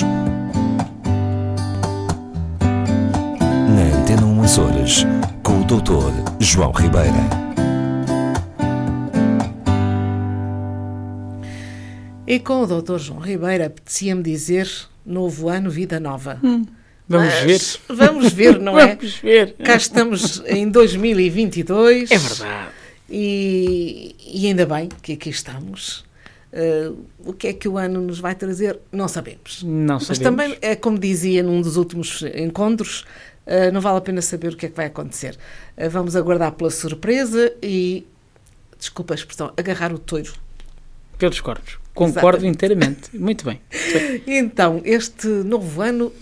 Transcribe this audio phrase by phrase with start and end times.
[3.68, 5.04] Na Antena 1 Açores,
[5.42, 6.40] com o Dr.
[6.40, 7.12] João Ribeira.
[12.26, 12.98] E com o Dr.
[12.98, 14.70] João Ribeira, apetecia-me dizer
[15.04, 16.38] novo ano, vida nova.
[16.42, 16.64] Hum,
[17.06, 17.60] vamos Mas ver.
[17.94, 18.94] Vamos ver, não é?
[18.94, 19.54] Vamos ver.
[19.62, 22.10] Cá estamos em 2022.
[22.10, 22.70] É verdade.
[23.10, 26.04] E, e ainda bem que aqui estamos.
[26.52, 28.78] Uh, o que é que o ano nos vai trazer?
[28.92, 29.62] Não sabemos.
[29.62, 30.22] Não Mas sabemos.
[30.22, 33.06] também, é como dizia num dos últimos encontros,
[33.46, 35.38] uh, não vale a pena saber o que é que vai acontecer.
[35.78, 38.06] Uh, vamos aguardar pela surpresa e,
[38.78, 40.34] desculpa a expressão, agarrar o toiro.
[41.18, 41.78] Pelos corpos.
[41.94, 42.54] Concordo Exatamente.
[42.54, 43.16] inteiramente.
[43.16, 43.60] Muito bem.
[44.26, 46.12] Então, este novo ano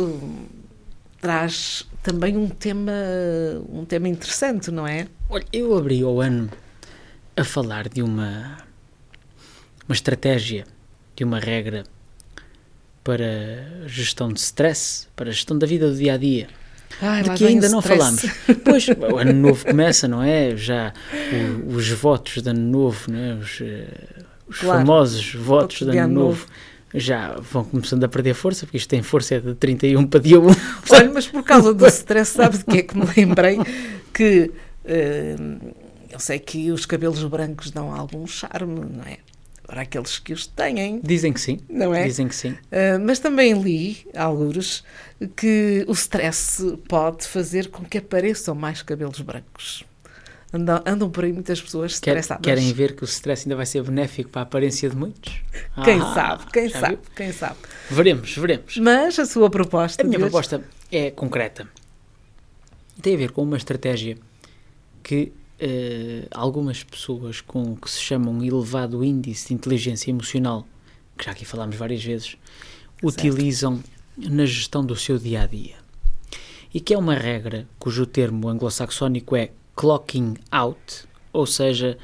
[1.20, 2.92] traz também um tema,
[3.68, 5.06] um tema interessante, não é?
[5.28, 6.50] Olha, eu abri o ano
[7.36, 8.58] a falar de uma,
[9.90, 10.64] uma estratégia,
[11.16, 11.82] de uma regra
[13.02, 16.46] para gestão de stress, para gestão da vida do dia a dia.
[17.02, 17.98] Ai, de que ainda não stress.
[17.98, 18.22] falámos.
[18.64, 20.56] Pois, o ano novo começa, não é?
[20.56, 20.92] Já
[21.66, 23.34] o- os votos de ano novo, é?
[23.34, 23.88] os, eh,
[24.46, 24.78] os Claro.
[24.80, 26.46] famosos votos de ano novo
[26.94, 30.38] já vão começando a perder força, porque isto tem força é de 31 para dia
[30.40, 30.46] 1.
[30.92, 33.58] Olha, mas por causa do stress, sabes de que é que me lembrei?
[34.14, 34.50] Que
[35.40, 35.58] hum,
[36.10, 39.18] eu sei que os cabelos brancos dão algum charme, não é?
[39.70, 41.60] Para aqueles que os têm, Dizem que sim.
[41.68, 42.02] não é?
[42.02, 42.50] Dizem que sim.
[42.50, 44.82] Uh, mas também li, algures,
[45.36, 49.84] que o stress pode fazer com que apareçam mais cabelos brancos.
[50.52, 52.42] Andam, andam por aí muitas pessoas Quer- estressadas.
[52.42, 55.40] querem ver que o stress ainda vai ser benéfico para a aparência de muitos?
[55.84, 56.98] Quem Ah, sabe, quem sabe, viu?
[57.14, 57.56] quem sabe.
[57.88, 58.76] Veremos, veremos.
[58.78, 60.02] Mas a sua proposta.
[60.02, 61.68] A minha hoje- proposta é concreta.
[63.00, 64.18] Tem a ver com uma estratégia
[65.04, 70.66] que eh, algumas pessoas com o que se chama um elevado índice de inteligência emocional,
[71.16, 72.36] que já aqui falámos várias vezes,
[73.02, 73.82] utilizam
[74.16, 75.76] na gestão do seu dia a dia.
[76.72, 81.98] E que é uma regra cujo termo anglo-saxónico é clocking out, ou seja,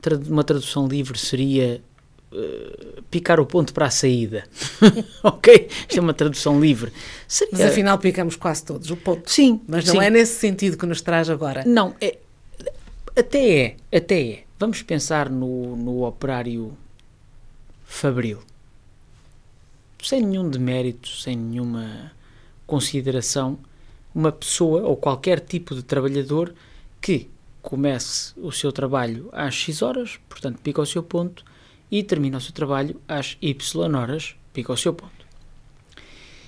[0.00, 1.82] tra- uma tradução livre seria
[2.32, 4.44] eh, picar o ponto para a saída.
[5.22, 5.68] ok?
[5.88, 6.92] Isto é uma tradução livre.
[7.26, 9.30] Seria, Mas afinal picamos quase todos, o ponto.
[9.30, 10.00] Sim, Mas não sim.
[10.00, 11.64] é nesse sentido que nos traz agora.
[11.66, 12.18] Não, é,
[13.16, 14.44] até é, até é.
[14.58, 16.76] Vamos pensar no, no operário
[17.84, 18.40] fabril.
[20.02, 22.12] Sem nenhum demérito, sem nenhuma
[22.66, 23.58] consideração,
[24.14, 26.54] uma pessoa ou qualquer tipo de trabalhador
[27.00, 27.28] que
[27.60, 31.44] comece o seu trabalho às X horas, portanto pica o seu ponto,
[31.90, 35.26] e termina o seu trabalho às Y horas, pica o seu ponto.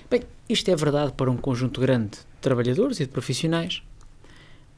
[0.09, 3.81] Bem, isto é verdade para um conjunto grande de trabalhadores e de profissionais,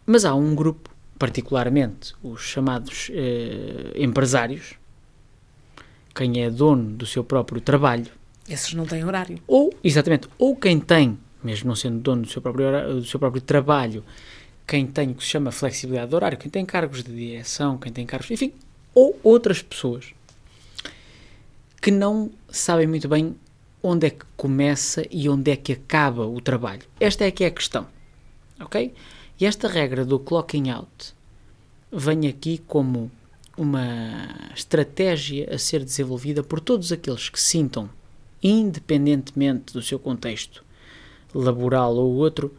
[0.06, 4.74] mas há um grupo, particularmente os chamados eh, empresários,
[6.16, 8.08] quem é dono do seu próprio trabalho,
[8.50, 9.40] Esses não têm horário.
[9.48, 13.20] ou, exatamente, ou quem tem, mesmo não sendo dono do seu próprio, hora- do seu
[13.20, 14.04] próprio trabalho,
[14.66, 17.92] quem tem o que se chama flexibilidade de horário, quem tem cargos de direção, quem
[17.92, 18.52] tem cargos, enfim,
[18.94, 20.14] ou outras pessoas
[21.82, 23.36] que não sabem muito bem
[23.82, 26.82] onde é que começa e onde é que acaba o trabalho.
[27.00, 27.88] Esta é que é a questão,
[28.60, 28.94] ok?
[29.40, 31.14] E esta regra do clocking out
[31.92, 33.12] vem aqui como
[33.58, 37.90] uma estratégia a ser desenvolvida por todos aqueles que sintam
[38.42, 40.64] independentemente do seu contexto
[41.34, 42.56] laboral ou outro,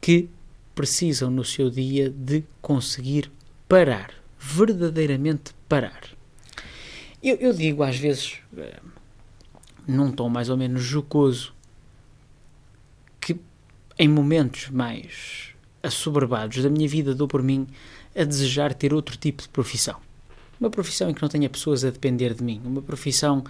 [0.00, 0.28] que
[0.74, 3.30] precisam no seu dia de conseguir
[3.68, 6.02] parar, verdadeiramente parar.
[7.22, 8.80] Eu, eu digo às vezes, eh,
[9.86, 11.52] num tom mais ou menos jocoso,
[13.20, 13.38] que
[13.98, 15.49] em momentos mais
[15.82, 17.66] assoberbados da minha vida dou por mim
[18.16, 19.96] a desejar ter outro tipo de profissão.
[20.58, 23.42] Uma profissão em que não tenha pessoas a depender de mim, uma profissão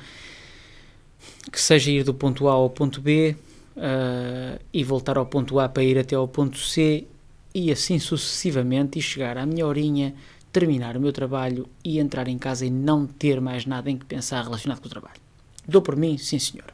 [1.51, 3.37] que seja ir do ponto A ao ponto B
[3.77, 7.07] ah, e voltar ao ponto A para ir até ao ponto C
[7.55, 10.15] e assim sucessivamente e chegar à minha horinha,
[10.53, 14.05] terminar o meu trabalho e entrar em casa e não ter mais nada em que
[14.05, 15.21] pensar relacionado com o trabalho.
[15.67, 16.73] Dou por mim, sim senhor.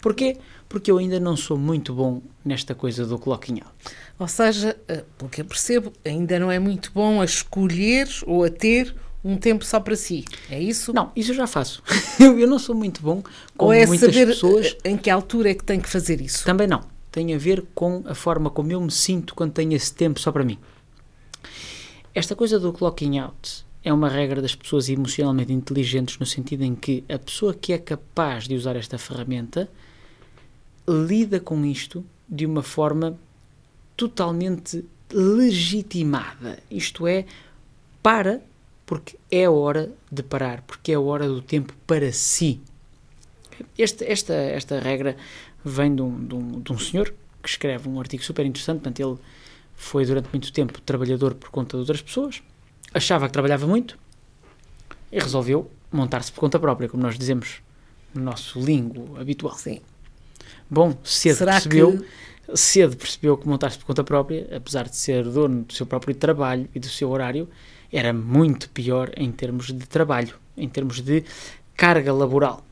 [0.00, 0.38] Porquê?
[0.68, 3.74] Porque eu ainda não sou muito bom nesta coisa do clocking out.
[4.20, 8.44] Ou seja, eh, pelo que eu percebo, ainda não é muito bom a escolher ou
[8.44, 8.94] a ter
[9.24, 10.26] um tempo só para si.
[10.50, 10.92] É isso?
[10.92, 11.82] Não, isso eu já faço.
[12.20, 13.22] eu eu não sou muito bom
[13.56, 14.76] com ou é muitas saber pessoas.
[14.84, 16.44] eh, em que altura é que tem que fazer isso?
[16.44, 16.82] Também não.
[17.10, 20.30] Tem a ver com a forma como eu me sinto quando tenho esse tempo só
[20.30, 20.58] para mim.
[22.14, 26.74] Esta coisa do clocking out é uma regra das pessoas emocionalmente inteligentes no sentido em
[26.74, 29.66] que a pessoa que é capaz de usar esta ferramenta
[30.86, 33.18] lida com isto de uma forma
[34.08, 34.82] totalmente
[35.12, 36.58] legitimada.
[36.70, 37.26] Isto é,
[38.02, 38.40] para
[38.86, 42.60] porque é hora de parar, porque é hora do tempo para si.
[43.76, 45.16] Este- esta, esta regra
[45.62, 48.80] vem de um, de um, de um senhor que escreve um artigo super interessante.
[48.80, 49.18] Portanto, ele
[49.76, 52.42] foi durante muito tempo trabalhador por conta de outras pessoas,
[52.94, 53.98] achava que trabalhava muito
[55.12, 57.60] e resolveu montar-se por conta própria, como nós dizemos
[58.14, 59.54] no nosso lingo habitual.
[59.56, 59.80] Sim.
[60.68, 62.06] Bom, cedo Será percebeu, que
[62.54, 66.68] cedo percebeu que montar-se por conta própria, apesar de ser dono do seu próprio trabalho
[66.74, 67.48] e do seu horário,
[67.92, 71.24] era muito pior em termos de trabalho, em termos de
[71.76, 72.64] carga laboral.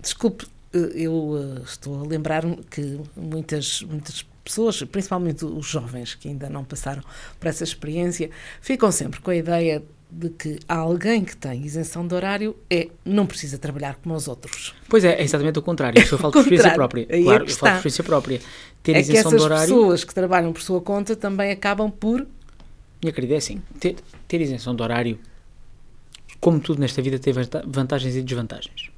[0.00, 6.28] Desculpe, eh, eu eh, estou a lembrar-me que muitas, muitas pessoas, principalmente os jovens que
[6.28, 7.02] ainda não passaram
[7.38, 8.30] por essa experiência,
[8.60, 9.82] ficam sempre com a ideia
[10.14, 14.74] de que alguém que tem isenção de horário é não precisa trabalhar como os outros.
[14.88, 15.98] Pois é, é exatamente o contrário.
[16.00, 17.06] Eu falo por O experiência própria.
[17.10, 17.76] Aí é claro, que eu falo está.
[17.76, 18.40] experiência própria.
[18.82, 19.74] Ter é que isenção essas de horário.
[19.74, 22.26] pessoas que trabalham por sua conta também acabam por
[23.02, 23.96] Minha querida, é assim: ter,
[24.28, 25.18] ter isenção de horário,
[26.40, 28.90] como tudo nesta vida, tem vanta- vantagens e desvantagens.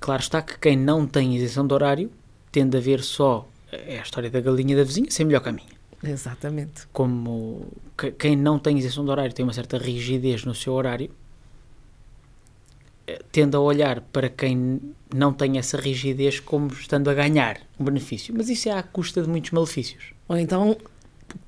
[0.00, 2.10] Claro está que quem não tem isenção de horário
[2.50, 5.73] tende a ver só é a história da galinha da vizinha, sem melhor caminho.
[6.10, 7.66] Exatamente Como
[7.96, 11.10] que- quem não tem isenção de horário tem uma certa rigidez no seu horário,
[13.06, 14.80] eh, tende a olhar para quem
[15.14, 18.34] não tem essa rigidez como estando a ganhar um benefício.
[18.36, 20.12] Mas isso é à custa de muitos malefícios.
[20.26, 20.76] ou então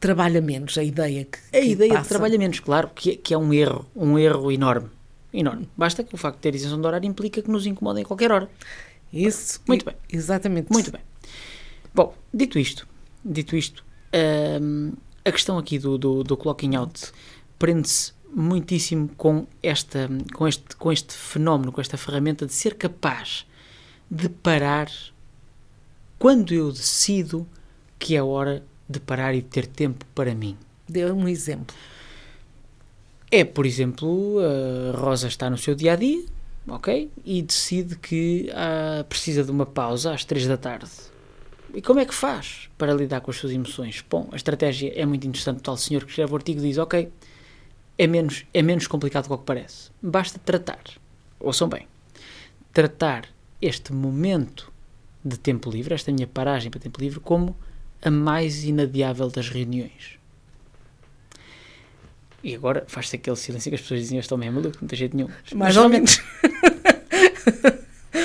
[0.01, 2.09] trabalha menos a ideia que A que ideia de passa.
[2.11, 4.89] trabalha menos, claro, que é, que é um erro, um erro enorme.
[5.33, 5.69] Enorme.
[5.77, 8.31] Basta que o facto de ter isenção de horário implica que nos incomodem a qualquer
[8.33, 8.49] hora.
[9.13, 9.95] isso Muito e- bem.
[10.13, 11.01] exatamente Muito bem.
[11.95, 12.87] Bom, dito isto,
[13.25, 13.85] dito isto,
[14.61, 14.93] hum,
[15.25, 17.13] a questão aqui do, do, do clocking out
[17.59, 23.47] prende-se muitíssimo com, esta, com, este, com este fenómeno, com esta ferramenta de ser capaz
[24.11, 24.91] de parar
[26.19, 27.47] quando eu decido
[27.99, 30.57] que é hora de parar e de ter tempo para mim.
[30.89, 31.75] dê um exemplo
[33.31, 36.25] É, por exemplo, a Rosa está no seu dia a dia,
[36.69, 37.11] ok?
[37.25, 40.91] E decide que ah, precisa de uma pausa às três da tarde.
[41.77, 44.03] E como é que faz para lidar com as suas emoções?
[44.09, 45.59] Bom, a estratégia é muito interessante.
[45.59, 47.13] O tal senhor que escreve o artigo diz: ok,
[47.99, 49.91] é menos, é menos complicado do que parece.
[50.01, 50.81] Basta tratar,
[51.39, 51.87] ouçam bem,
[52.73, 53.29] tratar
[53.61, 54.73] este momento
[55.23, 57.55] de tempo livre, esta minha paragem para tempo livre, como
[58.01, 60.19] a mais inadiável das reuniões.
[62.43, 65.15] E agora faz-se aquele silêncio que as pessoas diziam: estou meio maluco, não tem jeito
[65.15, 65.29] nenhum.
[65.55, 66.23] mais Mas ou menos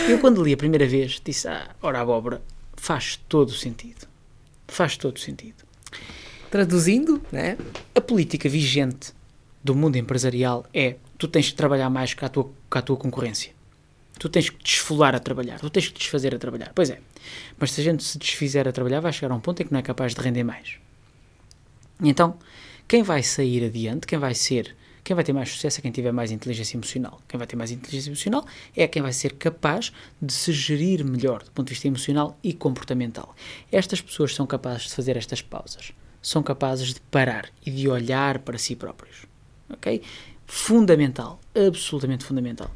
[0.07, 2.41] Eu, quando li a primeira vez, disse: Ah, ora, abóbora,
[2.81, 4.07] faz todo o sentido.
[4.67, 5.63] Faz todo o sentido.
[6.49, 7.55] traduzindo né
[7.93, 9.13] A política vigente
[9.63, 12.97] do mundo empresarial é: tu tens que trabalhar mais que a tua, que a tua
[12.97, 13.53] concorrência.
[14.17, 16.71] Tu tens que te esfolar a trabalhar, tu tens que desfazer a trabalhar.
[16.73, 16.99] Pois é,
[17.59, 19.71] mas se a gente se desfizer a trabalhar, vai chegar a um ponto em que
[19.71, 20.77] não é capaz de render mais.
[22.01, 22.37] Então,
[22.87, 26.11] quem vai sair adiante, quem vai ser, quem vai ter mais sucesso é quem tiver
[26.11, 27.19] mais inteligência emocional.
[27.27, 28.45] Quem vai ter mais inteligência emocional
[28.75, 32.53] é quem vai ser capaz de se gerir melhor do ponto de vista emocional e
[32.53, 33.35] comportamental.
[33.71, 38.39] Estas pessoas são capazes de fazer estas pausas, são capazes de parar e de olhar
[38.39, 39.25] para si próprios.
[39.69, 40.01] Ok?
[40.45, 42.69] Fundamental, absolutamente fundamental.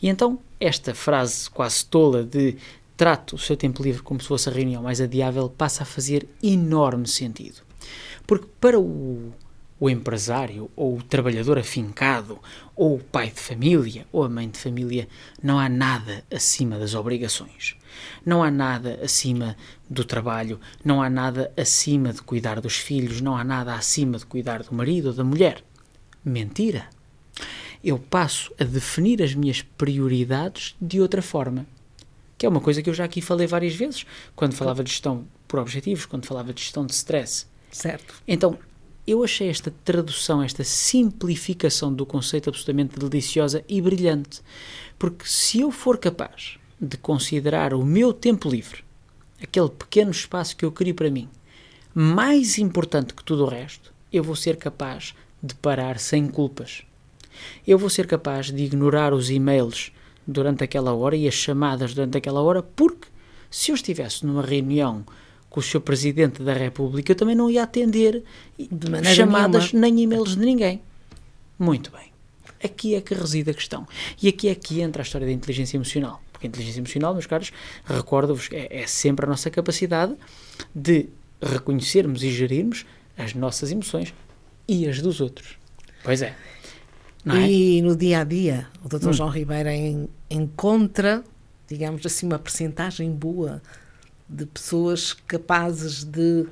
[0.00, 2.56] E então, esta frase quase tola de
[2.96, 6.28] trate o seu tempo livre como se fosse a reunião mais adiável passa a fazer
[6.42, 7.62] enorme sentido.
[8.26, 9.32] Porque para o,
[9.80, 12.38] o empresário, ou o trabalhador afincado,
[12.74, 15.08] ou o pai de família, ou a mãe de família,
[15.42, 17.76] não há nada acima das obrigações.
[18.24, 19.56] Não há nada acima
[19.88, 24.26] do trabalho, não há nada acima de cuidar dos filhos, não há nada acima de
[24.26, 25.62] cuidar do marido ou da mulher.
[26.24, 26.86] Mentira!
[27.82, 31.64] Eu passo a definir as minhas prioridades de outra forma.
[32.36, 34.04] Que é uma coisa que eu já aqui falei várias vezes,
[34.34, 37.46] quando falava de gestão por objetivos, quando falava de gestão de stress.
[37.70, 38.58] certo Então,
[39.10, 44.42] eu achei esta tradução, esta simplificação do conceito absolutamente deliciosa e brilhante.
[44.98, 48.84] Porque se eu for capaz de considerar o meu tempo livre,
[49.42, 51.28] aquele pequeno espaço que eu crio para mim,
[51.94, 56.82] mais importante que tudo o resto, eu vou ser capaz de parar sem culpas.
[57.66, 59.90] Eu vou ser capaz de ignorar os e-mails
[60.26, 63.08] durante aquela hora e as chamadas durante aquela hora, porque
[63.50, 65.06] se eu estivesse numa reunião
[65.50, 65.80] com o Sr.
[65.80, 68.22] Presidente da República, eu também não ia atender
[69.14, 69.80] chamadas nenhuma.
[69.90, 70.82] nem e-mails de ninguém.
[71.58, 72.08] Muito bem.
[72.62, 73.86] Aqui é que reside a questão.
[74.22, 76.22] E aqui é que entra a história da inteligência emocional.
[76.32, 77.52] Porque a inteligência emocional, meus caros,
[77.84, 80.14] recordo-vos, é, é sempre a nossa capacidade
[80.74, 81.08] de
[81.40, 82.84] reconhecermos e gerirmos
[83.16, 84.12] as nossas emoções
[84.66, 85.56] e as dos outros.
[86.02, 86.34] Pois é.
[87.26, 87.48] É?
[87.50, 89.08] E no dia a dia, o Dr.
[89.08, 89.12] Hum.
[89.12, 91.22] João Ribeiro en- encontra,
[91.68, 93.60] digamos assim, uma percentagem boa
[94.28, 96.46] de pessoas capazes de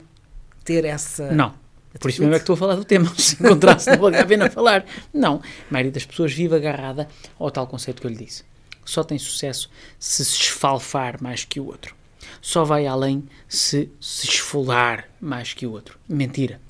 [0.64, 1.30] ter essa.
[1.32, 1.54] Não.
[2.00, 3.12] Por isso mesmo é que estou a falar do tema.
[3.16, 4.84] Se encontrasse, não valia a pena falar.
[5.12, 5.36] Não.
[5.36, 8.44] A maioria das pessoas vive agarrada ao tal conceito que eu lhe disse.
[8.84, 11.94] só tem sucesso se se esfalfar mais que o outro.
[12.40, 15.98] Só vai além se se esfolar mais que o outro.
[16.08, 16.60] Mentira.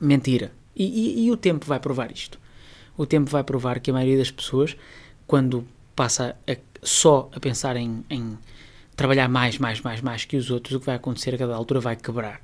[0.00, 0.52] Mentira.
[0.74, 2.38] E, e, e o tempo vai provar isto.
[2.96, 4.76] O tempo vai provar que a maioria das pessoas,
[5.26, 5.66] quando
[5.96, 8.38] passa a, só a pensar em, em
[9.00, 11.80] trabalhar mais, mais, mais, mais que os outros, o que vai acontecer a cada altura
[11.80, 12.38] vai quebrar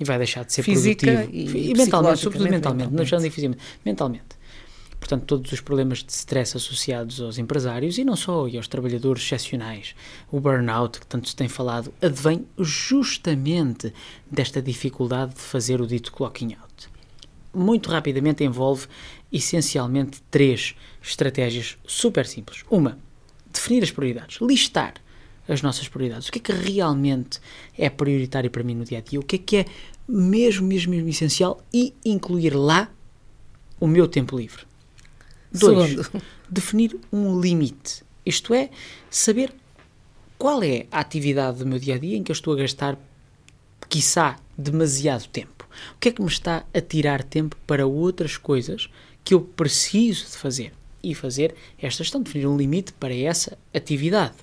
[0.00, 1.56] e vai deixar de ser Física produtivo.
[1.58, 3.28] e e mentalmente, sobretudo mentalmente, não mentalmente.
[3.28, 4.44] de fisicamente, mentalmente.
[4.98, 9.22] Portanto, todos os problemas de stress associados aos empresários e não só, e aos trabalhadores
[9.24, 9.94] excepcionais,
[10.32, 13.92] o burnout, que tanto se tem falado, advém justamente
[14.30, 16.88] desta dificuldade de fazer o dito clocking out.
[17.52, 18.86] Muito rapidamente envolve
[19.30, 22.64] essencialmente três estratégias super simples.
[22.70, 22.96] Uma,
[23.52, 25.03] definir as prioridades, listar
[25.48, 26.28] as nossas prioridades.
[26.28, 27.40] O que é que realmente
[27.78, 29.20] é prioritário para mim no dia a dia?
[29.20, 29.66] O que é que é
[30.08, 32.90] mesmo, mesmo, mesmo essencial e incluir lá
[33.80, 34.64] o meu tempo livre.
[35.52, 36.22] Dois, Segundo.
[36.48, 38.02] definir um limite.
[38.24, 38.70] Isto é,
[39.10, 39.52] saber
[40.38, 42.98] qual é a atividade do meu dia a dia em que eu estou a gastar,
[43.88, 45.68] quiçá, demasiado tempo.
[45.94, 48.88] O que é que me está a tirar tempo para outras coisas
[49.22, 50.72] que eu preciso de fazer?
[51.02, 54.34] E fazer esta gestão, definir um limite para essa atividade.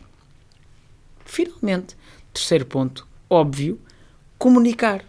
[1.32, 1.96] Finalmente,
[2.34, 3.80] terceiro ponto, óbvio,
[4.38, 5.06] comunicar.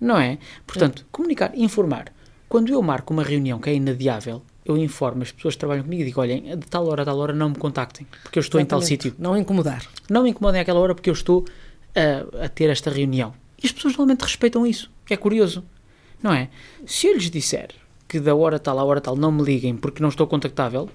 [0.00, 0.38] Não é?
[0.66, 2.10] Portanto, comunicar, informar.
[2.48, 6.00] Quando eu marco uma reunião que é inadiável, eu informo as pessoas que trabalham comigo
[6.00, 8.58] e digo: olhem, de tal hora a tal hora não me contactem, porque eu estou
[8.58, 9.02] em tal Exatamente.
[9.02, 9.14] sítio.
[9.18, 9.84] Não incomodar.
[10.08, 11.44] Não me incomodem àquela hora porque eu estou
[11.94, 13.34] a, a ter esta reunião.
[13.62, 14.90] E as pessoas normalmente respeitam isso.
[15.10, 15.62] É curioso.
[16.22, 16.48] Não é?
[16.86, 17.72] Se eu lhes disser
[18.08, 20.88] que da hora tal à hora tal não me liguem porque não estou contactável,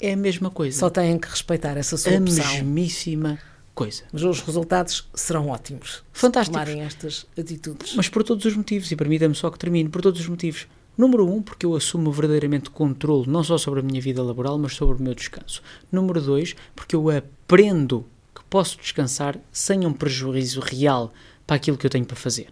[0.00, 0.78] é a mesma coisa.
[0.78, 2.46] Só têm que respeitar essa sua a opção.
[2.54, 3.38] mesmíssima
[3.74, 4.04] coisa.
[4.12, 6.02] Mas os resultados serão ótimos.
[6.12, 6.60] Fantásticos.
[6.60, 7.94] Se tomarem estas atitudes.
[7.94, 10.66] Mas por todos os motivos, e permita-me só que termine, por todos os motivos.
[10.96, 14.74] Número um, porque eu assumo verdadeiramente controle, não só sobre a minha vida laboral, mas
[14.74, 15.62] sobre o meu descanso.
[15.90, 21.12] Número dois, porque eu aprendo que posso descansar sem um prejuízo real
[21.46, 22.50] para aquilo que eu tenho para fazer.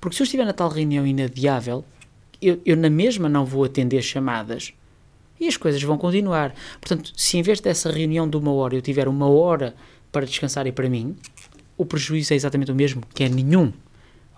[0.00, 1.84] Porque se eu estiver na tal reunião inadiável,
[2.42, 4.74] eu, eu na mesma não vou atender chamadas
[5.40, 6.54] e as coisas vão continuar.
[6.80, 9.74] Portanto, se em vez dessa reunião de uma hora eu tiver uma hora
[10.14, 11.16] para descansar e para mim,
[11.76, 13.72] o prejuízo é exatamente o mesmo, que é nenhum.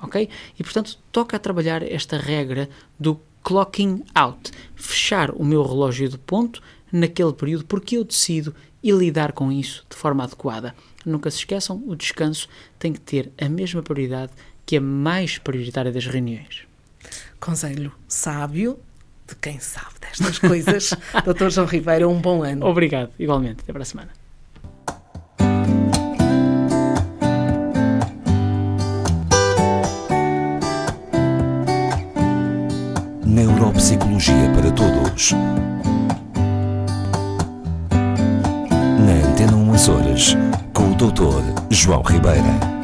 [0.03, 0.29] Ok?
[0.59, 2.69] E portanto, toca a trabalhar esta regra
[2.99, 8.91] do clocking out, fechar o meu relógio de ponto naquele período, porque eu decido e
[8.91, 10.75] lidar com isso de forma adequada.
[11.05, 14.33] Nunca se esqueçam, o descanso tem que ter a mesma prioridade
[14.65, 16.67] que a mais prioritária das reuniões.
[17.39, 18.79] Conselho sábio
[19.29, 20.95] de quem sabe destas coisas.
[21.25, 21.51] Dr.
[21.51, 22.67] João Ribeiro, um bom ano.
[22.67, 23.61] Obrigado, igualmente.
[23.63, 24.26] Até para a semana.
[35.27, 35.33] Todos.
[38.99, 40.37] Na Antena 1 Açores,
[40.73, 41.63] com o Dr.
[41.71, 42.76] João Ribeira.